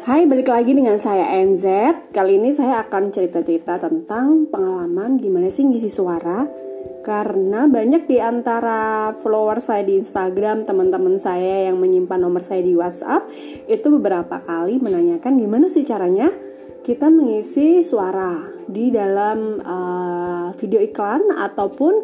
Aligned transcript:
Hai, 0.00 0.24
balik 0.24 0.48
lagi 0.48 0.72
dengan 0.72 0.96
saya 0.96 1.28
NZ. 1.44 1.68
Kali 2.16 2.40
ini 2.40 2.56
saya 2.56 2.88
akan 2.88 3.12
cerita-cerita 3.12 3.76
tentang 3.76 4.48
pengalaman 4.48 5.20
gimana 5.20 5.52
sih 5.52 5.68
ngisi 5.68 5.92
suara. 5.92 6.48
Karena 7.04 7.68
banyak 7.68 8.08
di 8.08 8.16
antara 8.16 9.12
follower 9.20 9.60
saya 9.60 9.84
di 9.84 10.00
Instagram, 10.00 10.64
teman-teman 10.64 11.20
saya 11.20 11.68
yang 11.68 11.76
menyimpan 11.76 12.16
nomor 12.16 12.40
saya 12.40 12.64
di 12.64 12.72
WhatsApp, 12.72 13.28
itu 13.68 13.92
beberapa 13.92 14.40
kali 14.40 14.80
menanyakan 14.80 15.36
gimana 15.36 15.68
sih 15.68 15.84
caranya 15.84 16.32
kita 16.80 17.12
mengisi 17.12 17.84
suara 17.84 18.40
di 18.72 18.88
dalam 18.88 19.60
uh, 19.60 20.48
video 20.56 20.80
iklan 20.80 21.28
ataupun 21.28 21.94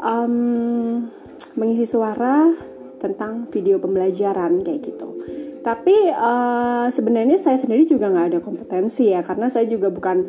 um, 0.00 0.34
mengisi 1.60 1.84
suara 1.84 2.56
tentang 2.96 3.52
video 3.52 3.76
pembelajaran 3.76 4.64
kayak 4.64 4.80
gitu. 4.80 5.12
Tapi 5.66 6.14
uh, 6.14 6.86
sebenarnya 6.94 7.42
saya 7.42 7.58
sendiri 7.58 7.82
juga 7.90 8.06
nggak 8.06 8.26
ada 8.30 8.38
kompetensi 8.38 9.10
ya, 9.10 9.26
karena 9.26 9.50
saya 9.50 9.66
juga 9.66 9.90
bukan 9.90 10.22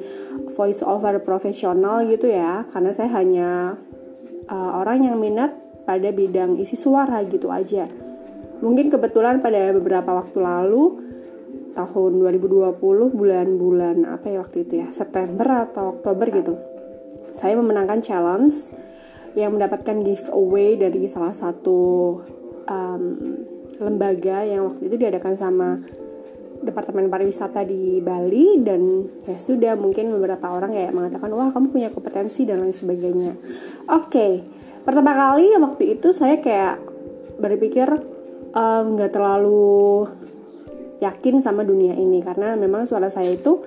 voice 0.57 0.81
over 0.81 1.21
profesional 1.21 2.01
gitu 2.09 2.25
ya, 2.25 2.65
karena 2.73 2.89
saya 2.89 3.13
hanya 3.21 3.77
uh, 4.49 4.71
orang 4.81 5.05
yang 5.05 5.21
minat 5.21 5.53
pada 5.85 6.09
bidang 6.09 6.57
isi 6.57 6.73
suara 6.73 7.21
gitu 7.29 7.53
aja. 7.53 7.85
Mungkin 8.65 8.89
kebetulan 8.89 9.37
pada 9.45 9.69
beberapa 9.77 10.17
waktu 10.17 10.41
lalu 10.41 11.05
tahun 11.77 12.11
2020 12.17 12.81
bulan-bulan 13.13 14.09
apa 14.09 14.33
ya 14.33 14.41
waktu 14.41 14.65
itu 14.65 14.81
ya 14.81 14.89
September 14.89 15.69
atau 15.69 15.93
Oktober 15.93 16.25
gitu 16.33 16.57
saya 17.37 17.53
memenangkan 17.53 18.01
challenge 18.01 18.73
yang 19.37 19.53
mendapatkan 19.53 20.01
giveaway 20.01 20.73
dari 20.73 21.05
salah 21.05 21.37
satu 21.37 21.77
um, 22.65 23.03
lembaga 23.77 24.41
yang 24.47 24.67
waktu 24.71 24.89
itu 24.89 24.95
diadakan 24.97 25.33
sama 25.37 25.79
Departemen 26.57 27.07
Pariwisata 27.07 27.61
di 27.61 28.01
Bali 28.01 28.57
dan 28.65 29.05
ya 29.29 29.37
sudah 29.37 29.77
mungkin 29.77 30.09
beberapa 30.17 30.49
orang 30.49 30.73
kayak 30.73 30.91
mengatakan 30.93 31.29
wah 31.29 31.53
kamu 31.53 31.67
punya 31.69 31.89
kompetensi 31.93 32.49
dan 32.49 32.65
lain 32.65 32.73
sebagainya. 32.73 33.37
Oke, 33.93 34.09
okay. 34.09 34.33
pertama 34.81 35.13
kali 35.13 35.53
waktu 35.61 35.97
itu 35.97 36.09
saya 36.17 36.41
kayak 36.41 36.81
berpikir 37.37 37.85
nggak 38.57 39.11
um, 39.11 39.13
terlalu 39.13 40.09
yakin 40.97 41.45
sama 41.45 41.61
dunia 41.61 41.93
ini 41.93 42.25
karena 42.25 42.57
memang 42.57 42.89
suara 42.89 43.05
saya 43.13 43.29
itu 43.29 43.61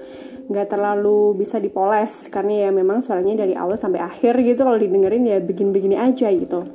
nggak 0.50 0.66
terlalu 0.66 1.38
bisa 1.38 1.62
dipoles 1.62 2.26
karena 2.26 2.66
ya 2.66 2.70
memang 2.74 2.98
suaranya 2.98 3.46
dari 3.46 3.54
awal 3.54 3.78
sampai 3.78 4.02
akhir 4.02 4.42
gitu 4.42 4.66
kalau 4.66 4.82
didengerin 4.82 5.22
ya 5.30 5.38
begini-begini 5.38 5.94
aja 5.94 6.26
gitu. 6.34 6.66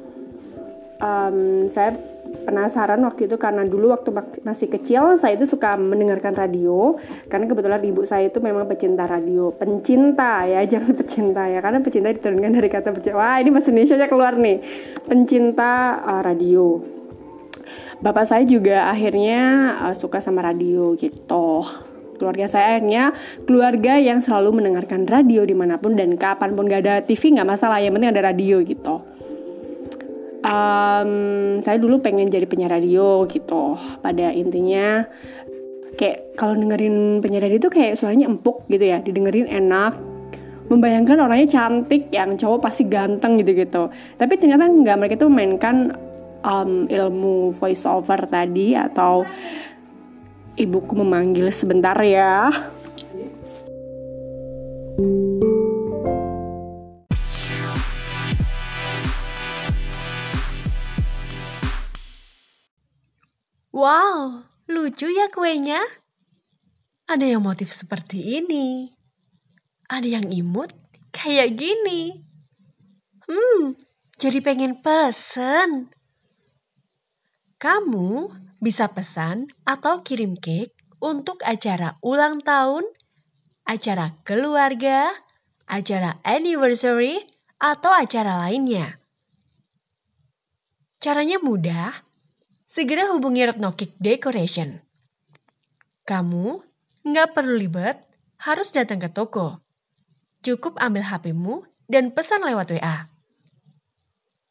Um, 1.04 1.68
saya 1.68 2.15
penasaran 2.44 3.00
waktu 3.08 3.32
itu 3.32 3.40
karena 3.40 3.64
dulu 3.64 3.96
waktu 3.96 4.12
masih 4.44 4.68
kecil 4.68 5.16
saya 5.16 5.40
itu 5.40 5.48
suka 5.48 5.80
mendengarkan 5.80 6.36
radio. 6.36 7.00
Karena 7.32 7.48
kebetulan 7.48 7.82
ibu 7.82 8.04
saya 8.04 8.28
itu 8.28 8.44
memang 8.44 8.68
pecinta 8.68 9.08
radio. 9.08 9.56
Pencinta 9.56 10.44
ya 10.44 10.62
jangan 10.72 10.94
pecinta 10.94 11.44
ya. 11.48 11.60
Karena 11.64 11.80
pecinta 11.80 12.12
diturunkan 12.12 12.52
dari 12.52 12.70
kata 12.70 12.92
pecinta. 12.92 13.16
Wah 13.16 13.40
ini 13.40 13.50
bahasa 13.50 13.72
Indonesia 13.72 13.96
nya 13.96 14.08
keluar 14.12 14.34
nih. 14.36 14.58
Pencinta 15.08 16.04
uh, 16.04 16.22
radio. 16.22 16.84
Bapak 18.04 18.28
saya 18.28 18.44
juga 18.44 18.92
akhirnya 18.92 19.42
uh, 19.88 19.96
suka 19.96 20.20
sama 20.20 20.44
radio 20.44 20.94
gitu. 21.00 21.64
Keluarga 22.16 22.48
saya 22.48 22.80
akhirnya 22.80 23.12
keluarga 23.44 24.00
yang 24.00 24.24
selalu 24.24 24.64
mendengarkan 24.64 25.04
radio 25.04 25.44
di 25.44 25.52
mana 25.52 25.76
pun 25.76 26.00
dan 26.00 26.16
kapan 26.16 26.56
pun 26.56 26.64
gak 26.68 26.88
ada 26.88 26.96
TV 27.04 27.36
nggak 27.36 27.48
masalah. 27.48 27.84
Yang 27.84 28.00
penting 28.00 28.12
ada 28.16 28.24
radio 28.24 28.64
gitu 28.64 29.16
um, 30.46 31.12
saya 31.66 31.78
dulu 31.82 32.06
pengen 32.06 32.30
jadi 32.30 32.46
penyiar 32.46 32.78
radio 32.78 33.26
gitu. 33.26 33.74
Pada 34.06 34.30
intinya 34.30 35.02
kayak 35.98 36.38
kalau 36.38 36.54
dengerin 36.54 37.26
penyiar 37.26 37.50
radio 37.50 37.58
itu 37.58 37.72
kayak 37.74 37.98
suaranya 37.98 38.30
empuk 38.30 38.70
gitu 38.70 38.86
ya. 38.86 39.02
Didengerin 39.02 39.50
enak. 39.50 39.98
Membayangkan 40.66 41.22
orangnya 41.22 41.46
cantik 41.46 42.10
yang 42.10 42.38
cowok 42.38 42.66
pasti 42.66 42.90
ganteng 42.90 43.38
gitu 43.38 43.54
gitu 43.54 43.86
tapi 44.18 44.34
ternyata 44.34 44.66
nggak 44.66 44.98
mereka 44.98 45.14
tuh 45.14 45.30
memainkan 45.30 45.94
um, 46.46 46.86
ilmu 46.86 47.54
voice 47.58 47.86
over 47.90 48.26
tadi 48.30 48.78
atau 48.78 49.26
ibuku 50.56 50.94
memanggil 50.96 51.50
sebentar 51.52 51.98
ya 52.00 52.48
Wow, 63.76 64.48
lucu 64.72 65.12
ya 65.12 65.28
kuenya. 65.36 65.84
Ada 67.12 67.36
yang 67.36 67.44
motif 67.44 67.68
seperti 67.68 68.40
ini. 68.40 68.88
Ada 69.92 70.16
yang 70.16 70.32
imut 70.32 70.72
kayak 71.12 71.60
gini. 71.60 72.24
Hmm, 73.28 73.76
jadi 74.16 74.40
pengen 74.40 74.80
pesen. 74.80 75.92
Kamu 77.60 78.32
bisa 78.64 78.96
pesan 78.96 79.52
atau 79.68 80.00
kirim 80.08 80.40
cake 80.40 80.72
untuk 81.04 81.44
acara 81.44 82.00
ulang 82.00 82.40
tahun, 82.40 82.88
acara 83.68 84.16
keluarga, 84.24 85.12
acara 85.68 86.24
anniversary, 86.24 87.28
atau 87.60 87.92
acara 87.92 88.40
lainnya. 88.40 89.04
Caranya 91.04 91.44
mudah, 91.44 92.06
segera 92.76 93.08
hubungi 93.08 93.48
Retno 93.48 93.72
Cake 93.72 93.96
Decoration. 94.04 94.76
Kamu 96.04 96.60
nggak 97.08 97.32
perlu 97.32 97.56
ribet, 97.56 98.04
harus 98.44 98.76
datang 98.76 99.00
ke 99.00 99.08
toko. 99.08 99.64
Cukup 100.44 100.76
ambil 100.84 101.08
HPmu 101.08 101.64
dan 101.88 102.12
pesan 102.12 102.44
lewat 102.44 102.76
WA. 102.76 103.08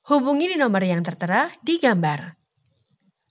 Hubungi 0.09 0.49
di 0.49 0.57
nomor 0.57 0.81
yang 0.81 1.05
tertera 1.05 1.53
di 1.61 1.77
gambar. 1.77 2.41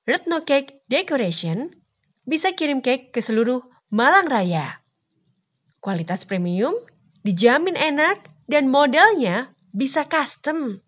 Retno 0.05 0.45
Cake 0.45 0.85
Decoration 0.85 1.73
bisa 2.21 2.53
kirim 2.53 2.85
cake 2.85 3.09
ke 3.09 3.17
seluruh 3.17 3.65
Malang 3.89 4.29
Raya. 4.29 4.85
Kualitas 5.81 6.29
premium, 6.29 6.77
dijamin 7.25 7.73
enak, 7.73 8.29
dan 8.45 8.69
modelnya 8.69 9.57
bisa 9.73 10.05
custom. 10.05 10.85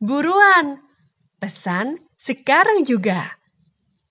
Buruan, 0.00 0.80
pesan 1.36 2.03
sekarang 2.24 2.88
juga. 2.88 3.36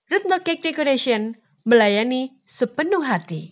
Retno 0.06 0.38
Cake 0.38 0.62
Decoration 0.62 1.34
melayani 1.66 2.30
sepenuh 2.46 3.02
hati. 3.02 3.50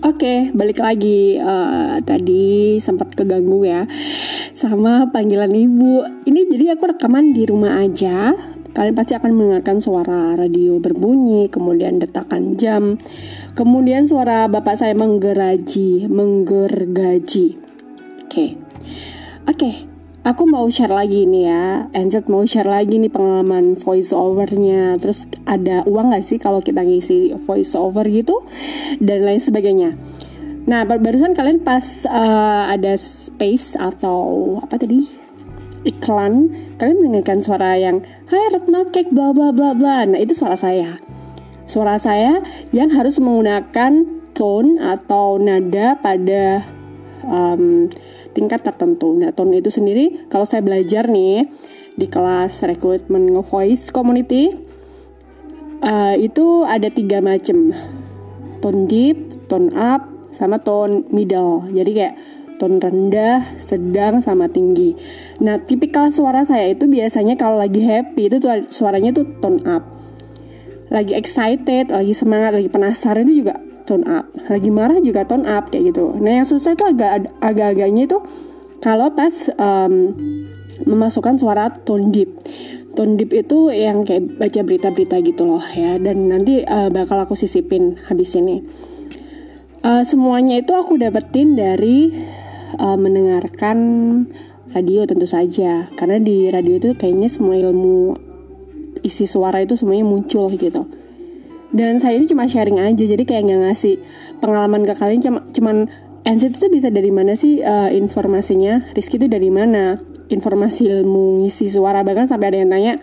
Oke, 0.00 0.48
balik 0.56 0.80
lagi. 0.80 1.36
Uh, 1.36 2.00
tadi 2.08 2.80
sempat 2.80 3.12
keganggu 3.12 3.68
ya 3.68 3.84
sama 4.56 5.12
panggilan 5.12 5.52
ibu. 5.52 6.08
Ini 6.24 6.48
jadi 6.48 6.72
aku 6.72 6.96
rekaman 6.96 7.36
di 7.36 7.44
rumah 7.44 7.84
aja. 7.84 8.32
Kalian 8.78 8.94
pasti 8.94 9.18
akan 9.18 9.34
mendengarkan 9.34 9.82
suara 9.82 10.38
radio 10.38 10.78
berbunyi, 10.78 11.50
kemudian 11.50 11.98
detakan 11.98 12.54
jam, 12.54 12.94
kemudian 13.58 14.06
suara 14.06 14.46
bapak 14.46 14.78
saya 14.78 14.94
menggeraji, 14.94 16.06
menggergaji. 16.06 17.58
Oke, 17.58 18.30
okay. 18.30 18.50
oke. 19.50 19.58
Okay. 19.58 19.74
Aku 20.22 20.46
mau 20.46 20.62
share 20.70 20.94
lagi 20.94 21.26
nih 21.26 21.50
ya, 21.50 21.90
NZ 21.90 22.30
mau 22.30 22.46
share 22.46 22.70
lagi 22.70 23.02
nih 23.02 23.10
pengalaman 23.10 23.74
voice 23.74 24.14
overnya. 24.14 24.94
Terus 24.94 25.26
ada 25.42 25.82
uang 25.82 26.14
gak 26.14 26.22
sih 26.22 26.38
kalau 26.38 26.62
kita 26.62 26.86
ngisi 26.86 27.34
voice 27.34 27.74
over 27.74 28.06
gitu 28.06 28.46
dan 29.02 29.26
lain 29.26 29.42
sebagainya. 29.42 29.98
Nah 30.68 30.84
barusan 30.84 31.32
kalian 31.32 31.64
pas 31.64 32.04
uh, 32.04 32.68
ada 32.68 32.92
space 32.94 33.74
atau 33.74 34.54
apa 34.60 34.76
tadi 34.76 35.27
iklan, 35.86 36.50
kalian 36.78 36.98
mendengarkan 36.98 37.38
suara 37.38 37.78
yang 37.78 38.02
Hai 38.30 38.50
Retno 38.54 38.88
Cake 38.90 39.14
bla 39.14 39.30
bla 39.30 39.54
bla 39.54 39.74
bla. 39.76 40.06
Nah 40.08 40.18
itu 40.18 40.34
suara 40.34 40.58
saya. 40.58 40.98
Suara 41.68 42.00
saya 42.00 42.40
yang 42.72 42.88
harus 42.94 43.20
menggunakan 43.20 44.06
tone 44.32 44.80
atau 44.80 45.36
nada 45.36 45.98
pada 46.00 46.64
um, 47.26 47.90
tingkat 48.32 48.62
tertentu. 48.62 49.18
Nah, 49.18 49.34
tone 49.34 49.58
itu 49.58 49.68
sendiri 49.68 50.30
kalau 50.32 50.46
saya 50.46 50.62
belajar 50.64 51.10
nih 51.10 51.44
di 51.98 52.06
kelas 52.06 52.62
recruitment 52.62 53.34
voice 53.42 53.90
community 53.90 54.54
uh, 55.82 56.14
itu 56.14 56.62
ada 56.62 56.86
tiga 56.88 57.18
macam 57.18 57.74
tone 58.62 58.86
deep, 58.86 59.50
tone 59.50 59.74
up, 59.74 60.06
sama 60.30 60.62
tone 60.62 61.04
middle. 61.10 61.66
Jadi 61.68 61.90
kayak 61.90 62.14
tone 62.58 62.82
rendah, 62.82 63.56
sedang, 63.56 64.18
sama 64.18 64.50
tinggi. 64.50 64.98
Nah, 65.40 65.62
tipikal 65.62 66.10
suara 66.10 66.42
saya 66.42 66.74
itu 66.74 66.90
biasanya 66.90 67.38
kalau 67.38 67.56
lagi 67.56 67.80
happy 67.80 68.28
itu 68.28 68.42
suaranya 68.68 69.14
tuh 69.14 69.24
tone 69.38 69.62
up. 69.64 69.86
Lagi 70.90 71.14
excited, 71.14 71.94
lagi 71.94 72.12
semangat, 72.12 72.58
lagi 72.58 72.68
penasaran 72.68 73.24
itu 73.30 73.46
juga 73.46 73.62
tone 73.88 74.04
up. 74.04 74.26
Lagi 74.52 74.68
marah 74.68 75.00
juga 75.00 75.24
tone 75.24 75.48
up 75.48 75.72
kayak 75.72 75.96
gitu. 75.96 76.12
Nah 76.20 76.42
yang 76.42 76.46
susah 76.48 76.76
itu 76.76 76.84
agak 76.84 77.32
agak-agaknya 77.40 78.04
itu 78.04 78.18
kalau 78.84 79.08
pas 79.16 79.32
um, 79.56 80.14
memasukkan 80.84 81.40
suara 81.40 81.72
tone 81.72 82.12
deep. 82.12 82.36
Tone 82.92 83.16
deep 83.16 83.32
itu 83.32 83.70
yang 83.72 84.04
kayak 84.04 84.36
baca 84.36 84.60
berita-berita 84.60 85.16
gitu 85.24 85.48
loh 85.48 85.64
ya. 85.72 85.96
Dan 85.96 86.28
nanti 86.28 86.60
uh, 86.62 86.92
bakal 86.92 87.20
aku 87.22 87.32
sisipin 87.32 87.96
habis 88.06 88.36
ini. 88.36 88.60
Uh, 89.78 90.02
semuanya 90.02 90.58
itu 90.58 90.74
aku 90.74 90.98
dapetin 90.98 91.54
dari 91.54 92.10
uh, 92.76 92.98
mendengarkan 93.00 93.78
radio 94.76 95.08
tentu 95.08 95.24
saja. 95.24 95.88
Karena 95.96 96.20
di 96.20 96.52
radio 96.52 96.76
itu 96.76 96.92
kayaknya 96.92 97.28
semua 97.32 97.56
ilmu 97.56 98.16
isi 99.00 99.24
suara 99.24 99.62
itu 99.64 99.78
semuanya 99.78 100.04
muncul 100.04 100.52
gitu. 100.52 100.84
Dan 101.68 102.00
saya 102.00 102.16
itu 102.16 102.32
cuma 102.32 102.48
sharing 102.48 102.80
aja 102.80 103.04
jadi 103.04 103.22
kayak 103.28 103.44
nggak 103.44 103.60
ngasih 103.68 103.94
pengalaman 104.40 104.88
ke 104.88 104.94
kalian. 104.96 105.20
Cuma 105.20 105.40
cuman 105.52 105.76
NCT 106.24 106.60
itu 106.60 106.68
bisa 106.68 106.88
dari 106.92 107.12
mana 107.12 107.36
sih 107.36 107.60
uh, 107.60 107.92
informasinya? 107.92 108.88
Rizky 108.92 109.20
itu 109.20 109.28
dari 109.28 109.48
mana? 109.48 110.00
Informasi 110.28 110.88
ilmu 110.88 111.44
ngisi 111.44 111.72
suara 111.72 112.04
bahkan 112.04 112.28
sampai 112.28 112.52
ada 112.52 112.58
yang 112.60 112.68
tanya 112.72 112.94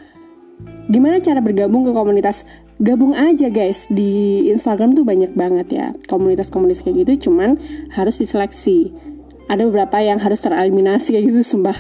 gimana 0.86 1.18
cara 1.18 1.42
bergabung 1.42 1.82
ke 1.90 1.92
komunitas? 1.94 2.46
Gabung 2.78 3.18
aja 3.18 3.50
guys. 3.50 3.90
Di 3.90 4.46
Instagram 4.52 4.94
tuh 4.94 5.08
banyak 5.08 5.34
banget 5.34 5.68
ya 5.74 5.88
komunitas-komunitas 6.06 6.86
kayak 6.86 7.06
gitu 7.06 7.30
cuman 7.30 7.58
harus 7.98 8.22
diseleksi 8.22 8.94
ada 9.46 9.62
beberapa 9.66 10.02
yang 10.02 10.18
harus 10.18 10.42
tereliminasi 10.42 11.14
kayak 11.18 11.26
gitu 11.30 11.42
sumpah. 11.46 11.78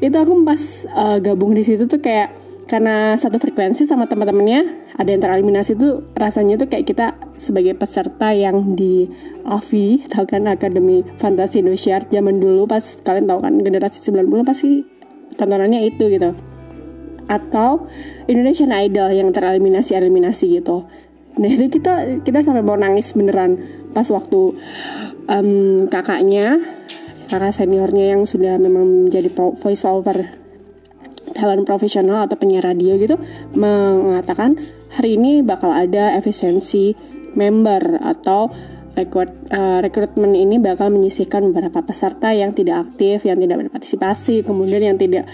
Itu 0.00 0.16
aku 0.16 0.32
pas 0.44 0.88
uh, 0.92 1.18
gabung 1.20 1.52
di 1.52 1.64
situ 1.64 1.84
tuh 1.84 2.00
kayak 2.00 2.32
karena 2.72 3.18
satu 3.20 3.36
frekuensi 3.36 3.84
sama 3.84 4.08
teman-temannya 4.08 4.88
ada 4.96 5.08
yang 5.12 5.20
tereliminasi 5.20 5.76
tuh 5.76 6.08
rasanya 6.16 6.56
tuh 6.56 6.72
kayak 6.72 6.88
kita 6.88 7.06
sebagai 7.36 7.76
peserta 7.76 8.32
yang 8.32 8.72
di 8.72 9.12
AVI 9.44 10.08
tahu 10.08 10.24
kan 10.24 10.48
Akademi 10.48 11.04
Fantasi 11.20 11.60
Indosiar 11.60 12.08
zaman 12.08 12.40
dulu 12.40 12.64
pas 12.64 12.80
kalian 12.80 13.28
tahu 13.28 13.44
kan 13.44 13.54
generasi 13.60 14.00
90 14.08 14.48
pasti 14.48 14.88
tontonannya 15.36 15.84
itu 15.84 16.08
gitu. 16.08 16.32
Atau 17.28 17.92
Indonesian 18.24 18.72
Idol 18.72 19.20
yang 19.20 19.28
tereliminasi 19.36 19.92
eliminasi 19.92 20.56
gitu. 20.56 20.88
Nah 21.36 21.48
itu 21.48 21.68
kita 21.68 22.24
kita 22.24 22.44
sampai 22.44 22.64
mau 22.64 22.76
nangis 22.76 23.16
beneran 23.16 23.56
pas 23.92 24.04
waktu 24.08 24.56
um, 25.28 25.88
kakaknya 25.88 26.60
kakak 27.32 27.56
seniornya 27.56 28.12
yang 28.12 28.28
sudah 28.28 28.60
memang 28.60 29.08
menjadi 29.08 29.32
voice 29.32 29.88
over 29.88 30.28
talent 31.32 31.64
profesional 31.64 32.28
atau 32.28 32.36
penyiar 32.36 32.68
radio 32.68 33.00
gitu 33.00 33.16
mengatakan 33.56 34.60
hari 34.92 35.16
ini 35.16 35.40
bakal 35.40 35.72
ada 35.72 36.12
efisiensi 36.12 36.92
member 37.32 38.04
atau 38.04 38.52
rekrut 38.92 39.32
uh, 39.48 39.80
rekrutmen 39.80 40.36
ini 40.36 40.60
bakal 40.60 40.92
menyisihkan 40.92 41.48
beberapa 41.48 41.80
peserta 41.80 42.36
yang 42.36 42.52
tidak 42.52 42.88
aktif, 42.88 43.24
yang 43.24 43.40
tidak 43.40 43.64
berpartisipasi, 43.64 44.44
kemudian 44.44 44.84
yang 44.84 44.98
tidak 45.00 45.24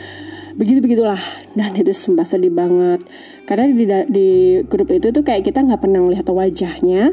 begitu 0.55 0.79
begitulah 0.83 1.19
dan 1.59 1.75
itu 1.75 1.91
sumpah 1.91 2.23
sedih 2.23 2.55
banget. 2.55 3.03
Karena 3.47 3.67
di 3.67 3.85
di 4.07 4.29
grup 4.63 4.95
itu 4.95 5.11
tuh 5.11 5.27
kayak 5.27 5.43
kita 5.43 5.67
nggak 5.67 5.83
pernah 5.83 6.07
melihat 6.07 6.31
wajahnya 6.31 7.11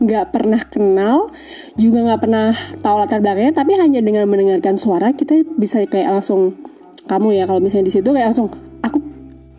nggak 0.00 0.32
pernah 0.32 0.60
kenal 0.64 1.28
juga 1.76 2.00
nggak 2.08 2.20
pernah 2.24 2.56
tahu 2.80 2.96
latar 3.04 3.20
belakangnya 3.20 3.52
tapi 3.52 3.76
hanya 3.76 4.00
dengan 4.00 4.24
mendengarkan 4.24 4.80
suara 4.80 5.12
kita 5.12 5.44
bisa 5.60 5.84
kayak 5.84 6.08
langsung 6.08 6.56
kamu 7.04 7.36
ya 7.36 7.44
kalau 7.44 7.60
misalnya 7.60 7.92
di 7.92 7.94
situ 7.94 8.08
kayak 8.08 8.32
langsung 8.32 8.48
aku 8.80 8.98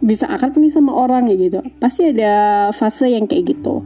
bisa 0.01 0.25
akrab 0.25 0.57
nih 0.57 0.73
sama 0.73 0.91
orang 0.97 1.29
ya 1.29 1.37
gitu. 1.37 1.59
Pasti 1.77 2.09
ada 2.09 2.67
fase 2.73 3.13
yang 3.13 3.29
kayak 3.29 3.53
gitu. 3.53 3.85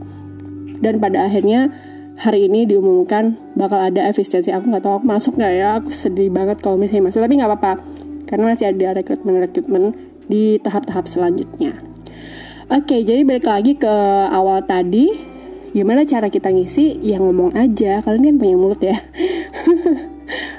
Dan 0.80 0.96
pada 1.00 1.28
akhirnya 1.28 1.68
hari 2.16 2.48
ini 2.48 2.64
diumumkan 2.64 3.36
bakal 3.52 3.76
ada 3.76 4.08
efisiensi. 4.08 4.48
Aku 4.50 4.72
nggak 4.72 4.82
tahu 4.84 5.04
aku 5.04 5.06
masuk 5.06 5.36
nggak 5.36 5.52
ya? 5.52 5.68
Aku 5.80 5.92
sedih 5.92 6.32
banget 6.32 6.64
kalau 6.64 6.80
misalnya 6.80 7.12
masuk 7.12 7.20
tapi 7.20 7.36
nggak 7.36 7.50
apa-apa 7.52 7.72
karena 8.26 8.44
masih 8.50 8.66
ada 8.72 8.88
rekrutmen 8.96 9.34
rekrutmen 9.38 9.84
di 10.26 10.56
tahap-tahap 10.64 11.06
selanjutnya. 11.06 11.76
Oke 12.66 13.04
jadi 13.06 13.22
balik 13.22 13.46
lagi 13.46 13.78
ke 13.78 13.94
awal 14.32 14.64
tadi 14.66 15.35
gimana 15.76 16.08
cara 16.08 16.32
kita 16.32 16.48
ngisi? 16.48 16.96
Ya 17.04 17.20
ngomong 17.20 17.52
aja. 17.52 18.00
Kalian 18.00 18.24
kan 18.24 18.36
punya 18.40 18.56
mulut 18.56 18.80
ya. 18.80 18.96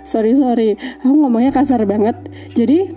Sorry 0.07 0.37
sorry. 0.39 0.79
Aku 1.03 1.11
ngomongnya 1.11 1.51
kasar 1.51 1.83
banget. 1.83 2.15
Jadi 2.55 2.87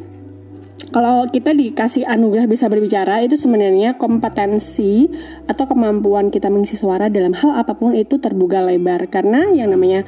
kalau 0.94 1.26
kita 1.26 1.50
dikasih 1.50 2.06
anugerah 2.06 2.46
bisa 2.46 2.70
berbicara 2.70 3.22
itu 3.22 3.34
sebenarnya 3.34 3.98
kompetensi 3.98 5.10
atau 5.50 5.66
kemampuan 5.66 6.30
kita 6.30 6.46
mengisi 6.46 6.78
suara 6.78 7.10
dalam 7.10 7.34
hal 7.34 7.58
apa 7.58 7.74
pun 7.74 7.98
itu 7.98 8.22
terbuka 8.22 8.62
lebar. 8.62 9.10
Karena 9.10 9.50
yang 9.50 9.74
namanya 9.74 10.06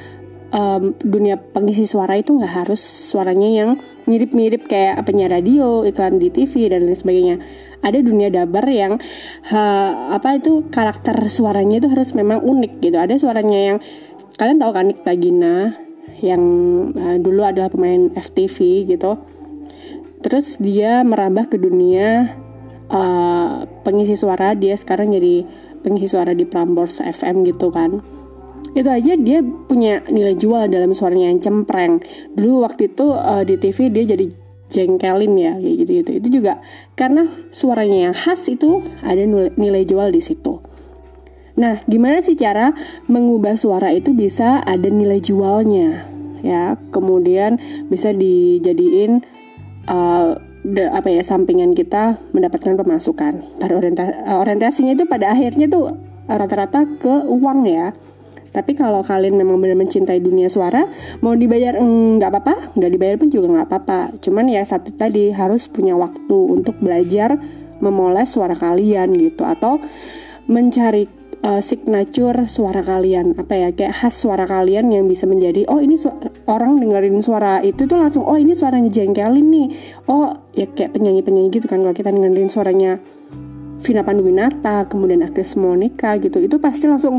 um, 0.53 0.95
dunia 1.01 1.41
pengisi 1.41 1.89
suara 1.89 2.15
itu 2.21 2.37
nggak 2.37 2.69
harus 2.69 2.79
suaranya 2.79 3.49
yang 3.51 3.71
mirip-mirip 4.07 4.69
kayak 4.69 5.03
penyiar 5.03 5.33
radio, 5.33 5.83
iklan 5.83 6.21
di 6.21 6.31
TV 6.31 6.69
dan 6.71 6.87
lain 6.87 6.95
sebagainya. 6.95 7.37
Ada 7.83 7.99
dunia 7.99 8.31
dabar 8.31 8.63
yang 8.71 9.03
ha, 9.51 9.61
apa 10.15 10.39
itu 10.39 10.71
karakter 10.71 11.19
suaranya 11.27 11.83
itu 11.83 11.91
harus 11.91 12.15
memang 12.15 12.39
unik 12.45 12.79
gitu. 12.79 12.95
Ada 12.95 13.19
suaranya 13.19 13.59
yang 13.59 13.79
kalian 14.39 14.63
tahu 14.63 14.71
kan 14.71 14.87
Nikta 14.87 15.13
Gina 15.19 15.75
yang 16.23 16.43
uh, 16.95 17.19
dulu 17.19 17.43
adalah 17.43 17.69
pemain 17.69 18.15
FTV 18.15 18.87
gitu 18.87 19.19
terus 20.23 20.57
dia 20.63 21.03
merambah 21.03 21.51
ke 21.51 21.59
dunia 21.59 22.39
uh, 22.89 23.67
pengisi 23.83 24.15
suara 24.15 24.55
dia 24.55 24.79
sekarang 24.79 25.11
jadi 25.11 25.43
pengisi 25.83 26.15
suara 26.15 26.31
di 26.33 26.47
Prambors 26.47 27.03
FM 27.03 27.43
gitu 27.43 27.75
kan 27.75 27.99
itu 28.73 28.89
aja 28.89 29.13
dia 29.19 29.43
punya 29.43 30.01
nilai 30.09 30.39
jual 30.39 30.71
dalam 30.71 30.95
suaranya 30.97 31.35
yang 31.35 31.41
cempreng 31.43 32.01
dulu 32.33 32.65
waktu 32.65 32.93
itu 32.93 33.07
uh, 33.13 33.43
di 33.43 33.59
TV 33.59 33.93
dia 33.93 34.05
jadi 34.09 34.27
jengkelin 34.73 35.33
ya 35.37 35.53
kayak 35.61 35.77
gitu 35.85 35.91
gitu 36.01 36.11
itu 36.17 36.29
juga 36.41 36.65
karena 36.97 37.29
suaranya 37.53 38.09
yang 38.09 38.15
khas 38.17 38.49
itu 38.49 38.81
ada 39.05 39.21
nilai 39.59 39.85
jual 39.85 40.09
di 40.09 40.25
situ 40.25 40.65
nah 41.53 41.77
gimana 41.85 42.25
sih 42.25 42.33
cara 42.33 42.73
mengubah 43.13 43.61
suara 43.61 43.93
itu 43.93 44.17
bisa 44.17 44.65
ada 44.65 44.89
nilai 44.89 45.21
jualnya 45.21 46.09
ya 46.41 46.81
kemudian 46.89 47.61
bisa 47.93 48.17
dijadiin 48.17 49.21
uh, 49.93 50.41
de, 50.63 50.87
apa 50.89 51.11
ya 51.11 51.23
sampingan 51.27 51.75
kita 51.75 52.19
mendapatkan 52.31 52.79
pemasukan. 52.79 53.43
Pada 53.59 53.73
orientasi, 53.75 54.13
orientasinya 54.31 54.93
itu 54.95 55.05
pada 55.11 55.35
akhirnya 55.35 55.67
tuh 55.67 55.91
rata-rata 56.31 56.87
ke 57.03 57.27
uang 57.27 57.67
ya. 57.67 57.91
Tapi 58.53 58.77
kalau 58.77 59.01
kalian 59.01 59.35
memang 59.35 59.57
benar 59.57 59.81
mencintai 59.81 60.21
dunia 60.21 60.53
suara, 60.53 60.85
mau 61.25 61.33
dibayar 61.33 61.81
nggak 61.81 62.31
apa-apa, 62.31 62.55
nggak 62.77 62.91
dibayar 62.93 63.17
pun 63.17 63.29
juga 63.33 63.47
nggak 63.49 63.69
apa-apa. 63.73 64.01
Cuman 64.21 64.53
ya 64.53 64.61
satu 64.61 64.93
tadi 64.93 65.33
harus 65.33 65.67
punya 65.73 65.97
waktu 65.97 66.37
untuk 66.37 66.77
belajar 66.79 67.41
memoles 67.81 68.29
suara 68.29 68.53
kalian 68.53 69.17
gitu. 69.17 69.49
Atau 69.49 69.81
mencari 70.47 71.09
uh, 71.43 71.65
signature 71.65 72.47
suara 72.47 72.85
kalian. 72.85 73.35
Apa 73.41 73.57
ya 73.57 73.69
kayak 73.73 74.05
khas 74.05 74.21
suara 74.21 74.45
kalian 74.45 74.93
yang 74.93 75.09
bisa 75.09 75.25
menjadi 75.25 75.67
oh 75.73 75.81
ini 75.81 75.97
orang 76.47 76.79
dengerin 76.79 77.25
suara 77.25 77.65
itu 77.65 77.89
tuh 77.89 77.99
langsung 77.99 78.29
oh 78.29 78.39
ini 78.39 78.53
suaranya 78.53 78.93
jengkelin 78.93 79.49
nih. 79.49 79.69
Oh 80.07 80.37
ya 80.53 80.69
kayak 80.71 80.93
penyanyi 80.93 81.25
penyanyi 81.25 81.49
gitu 81.51 81.67
kan 81.67 81.81
kalau 81.81 81.95
kita 81.95 82.13
dengerin 82.13 82.53
suaranya 82.53 83.01
Vina 83.83 84.07
Panduwinata 84.07 84.87
kemudian 84.87 85.27
Agnes 85.27 85.59
Monica 85.59 86.15
gitu 86.23 86.39
itu 86.39 86.57
pasti 86.63 86.87
langsung 86.87 87.19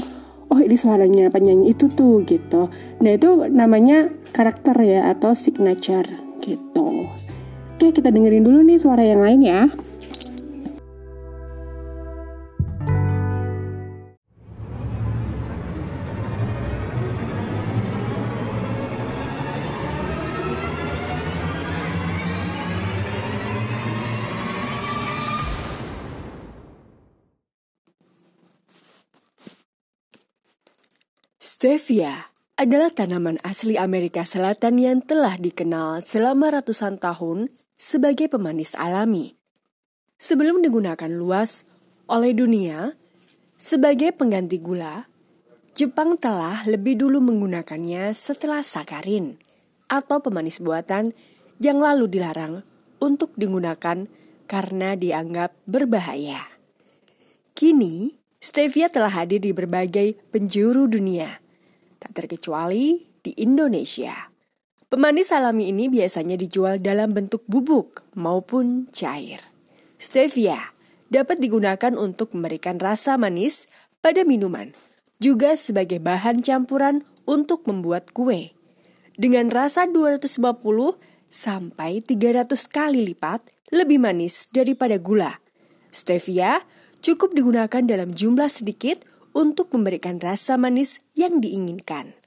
oh 0.54 0.62
ini 0.62 0.78
suaranya 0.78 1.34
penyanyi 1.34 1.74
itu 1.74 1.90
tuh 1.90 2.22
gitu. 2.30 2.70
Nah 3.02 3.12
itu 3.18 3.50
namanya 3.50 4.14
karakter 4.30 4.78
ya 4.86 5.10
atau 5.10 5.34
signature 5.34 6.06
gitu. 6.46 7.10
Oke 7.74 7.90
kita 7.90 8.14
dengerin 8.14 8.46
dulu 8.46 8.62
nih 8.62 8.78
suara 8.78 9.02
yang 9.02 9.26
lain 9.26 9.42
ya 9.42 9.66
Stevia 31.64 32.28
adalah 32.60 32.92
tanaman 32.92 33.40
asli 33.40 33.80
Amerika 33.80 34.28
Selatan 34.28 34.84
yang 34.84 35.00
telah 35.00 35.40
dikenal 35.40 36.04
selama 36.04 36.60
ratusan 36.60 37.00
tahun 37.00 37.48
sebagai 37.80 38.28
pemanis 38.28 38.76
alami. 38.76 39.40
Sebelum 40.20 40.60
digunakan 40.60 41.08
luas 41.08 41.64
oleh 42.12 42.36
dunia 42.36 43.00
sebagai 43.56 44.12
pengganti 44.12 44.60
gula, 44.60 45.08
Jepang 45.72 46.20
telah 46.20 46.68
lebih 46.68 47.00
dulu 47.00 47.24
menggunakannya 47.24 48.12
setelah 48.12 48.60
sakarin 48.60 49.40
atau 49.88 50.20
pemanis 50.20 50.60
buatan 50.60 51.16
yang 51.64 51.80
lalu 51.80 52.12
dilarang 52.12 52.68
untuk 53.00 53.32
digunakan 53.40 54.04
karena 54.52 55.00
dianggap 55.00 55.56
berbahaya. 55.64 56.44
Kini, 57.56 58.20
stevia 58.44 58.92
telah 58.92 59.16
hadir 59.16 59.40
di 59.40 59.56
berbagai 59.56 60.20
penjuru 60.28 60.92
dunia, 60.92 61.40
tak 62.04 62.12
terkecuali 62.28 63.08
di 63.24 63.32
Indonesia. 63.40 64.28
Pemanis 64.92 65.32
alami 65.32 65.72
ini 65.72 65.88
biasanya 65.88 66.36
dijual 66.36 66.84
dalam 66.84 67.16
bentuk 67.16 67.48
bubuk 67.48 68.04
maupun 68.20 68.92
cair. 68.92 69.40
Stevia 69.96 70.76
dapat 71.08 71.40
digunakan 71.40 71.96
untuk 71.96 72.36
memberikan 72.36 72.76
rasa 72.76 73.16
manis 73.16 73.72
pada 74.04 74.28
minuman, 74.28 74.76
juga 75.24 75.56
sebagai 75.56 76.04
bahan 76.04 76.44
campuran 76.44 77.08
untuk 77.24 77.64
membuat 77.72 78.12
kue. 78.12 78.52
Dengan 79.16 79.48
rasa 79.48 79.88
250 79.88 80.44
sampai 81.32 82.04
300 82.04 82.52
kali 82.68 83.08
lipat 83.16 83.48
lebih 83.72 84.04
manis 84.04 84.52
daripada 84.52 85.00
gula. 85.00 85.40
Stevia 85.88 86.68
cukup 87.00 87.32
digunakan 87.32 87.82
dalam 87.88 88.12
jumlah 88.12 88.52
sedikit 88.52 89.02
untuk 89.34 89.74
memberikan 89.76 90.22
rasa 90.22 90.56
manis 90.56 91.04
yang 91.18 91.44
diinginkan. 91.44 92.23